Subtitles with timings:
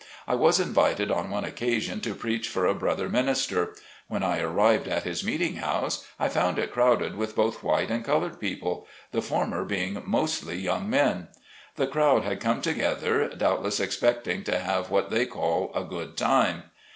[0.27, 3.75] I was invited on one occasion to preach for a brother minister.
[4.07, 8.03] When I arrived at his meeting house I found it crowded with both white and
[8.03, 8.87] colored people.
[9.11, 11.27] The former being mostly young men.
[11.75, 16.17] The crowd had come together doubtless, expect ing to have what they call a good
[16.17, 16.63] time.